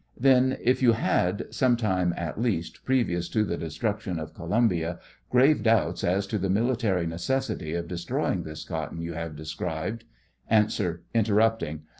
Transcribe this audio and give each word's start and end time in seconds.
Then, 0.19 0.57
if 0.63 0.81
you 0.81 0.93
had, 0.93 1.45
sometime 1.53 2.11
at 2.17 2.41
least, 2.41 2.83
previous 2.85 3.29
to 3.29 3.43
the 3.43 3.55
destruction 3.55 4.17
of 4.17 4.33
Columbia, 4.33 4.97
grave 5.29 5.61
doubts 5.61 6.03
as 6.03 6.25
to 6.25 6.39
the 6.39 6.49
military 6.49 7.05
necessity 7.05 7.75
of 7.75 7.87
destroying 7.87 8.41
this 8.41 8.63
cotton 8.63 9.03
you 9.03 9.13
have 9.13 9.35
described 9.35 10.05
A. 10.49 10.65
(Interrupting.) 11.13 11.83